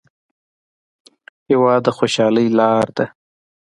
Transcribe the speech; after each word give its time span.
هېواد 1.49 1.81
د 1.85 1.87
خوشحالۍ 1.97 2.47
لار 2.59 2.87
ده. 2.97 3.05